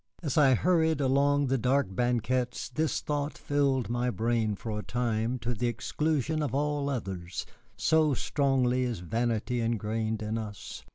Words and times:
As 0.23 0.35
I 0.35 0.55
hurried 0.55 0.99
along 0.99 1.45
the 1.45 1.59
dark 1.59 1.87
banquettes 1.93 2.69
this 2.69 3.01
thought 3.01 3.37
filled 3.37 3.87
my 3.87 4.09
brain 4.09 4.55
for 4.55 4.79
a 4.79 4.81
time 4.81 5.37
to 5.37 5.53
the 5.53 5.67
exclusion 5.67 6.41
of 6.41 6.55
all 6.55 6.89
others, 6.89 7.45
so 7.77 8.15
strongly 8.15 8.81
is 8.81 8.97
vanity 9.01 9.61
ingrained 9.61 10.23
in 10.23 10.39
us. 10.39 10.83